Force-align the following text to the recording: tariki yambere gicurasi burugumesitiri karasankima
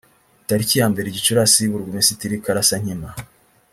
tariki 0.47 0.75
yambere 0.81 1.07
gicurasi 1.15 1.61
burugumesitiri 1.71 2.35
karasankima 2.45 3.09